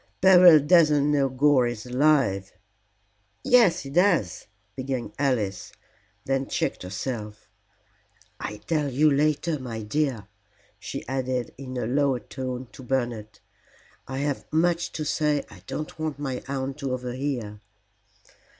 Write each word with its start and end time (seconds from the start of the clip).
"Beryl 0.19 0.59
doesn't 0.59 1.11
know 1.11 1.29
Gore 1.29 1.67
is 1.67 1.85
alive." 1.85 2.53
"Yes, 3.43 3.81
he 3.81 3.91
does," 3.91 4.47
began 4.75 5.13
Alice, 5.19 5.73
then 6.25 6.47
checked 6.47 6.81
herself. 6.81 7.47
"I'll 8.39 8.57
tell 8.57 8.89
you 8.89 9.11
later, 9.11 9.59
my 9.59 9.83
dear," 9.83 10.27
she 10.79 11.07
added 11.07 11.53
in 11.55 11.77
a 11.77 11.85
lower 11.85 12.19
tone 12.19 12.67
to 12.71 12.81
Bernard. 12.81 13.41
"I 14.07 14.17
have 14.17 14.51
much 14.51 14.91
to 14.93 15.05
say 15.05 15.45
I 15.51 15.61
don't 15.67 15.99
want 15.99 16.17
my 16.17 16.41
aunt 16.47 16.79
to 16.79 16.93
overhear." 16.93 17.61